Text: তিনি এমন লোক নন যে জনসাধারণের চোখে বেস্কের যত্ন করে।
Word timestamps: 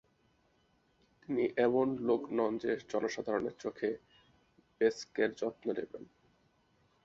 তিনি 1.21 1.43
এমন 1.57 1.87
লোক 1.99 2.21
নন 2.31 2.51
যে 2.57 2.71
জনসাধারণের 2.91 3.55
চোখে 3.59 3.89
বেস্কের 4.81 5.29
যত্ন 5.35 5.65
করে। 5.69 5.83